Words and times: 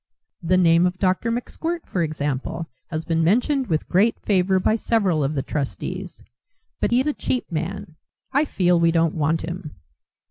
The 0.41 0.57
name 0.57 0.87
of 0.87 0.97
Dr. 0.97 1.31
McSkwirt, 1.31 1.85
for 1.85 2.01
example, 2.01 2.65
has 2.87 3.05
been 3.05 3.23
mentioned 3.23 3.67
with 3.67 3.87
great 3.87 4.19
favour 4.19 4.59
by 4.59 4.73
several 4.73 5.23
of 5.23 5.35
the 5.35 5.43
trustees. 5.43 6.23
But 6.79 6.89
he's 6.89 7.05
a 7.05 7.13
cheap 7.13 7.51
man. 7.51 7.97
I 8.33 8.45
feel 8.45 8.79
we 8.79 8.89
don't 8.91 9.13
want 9.13 9.41
him." 9.41 9.75